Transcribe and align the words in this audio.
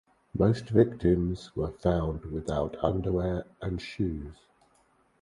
Most 0.33 0.67
victims 0.67 1.55
were 1.55 1.69
found 1.69 2.25
without 2.25 2.75
underwear 2.83 3.45
and 3.61 3.79
shoes. 3.79 4.33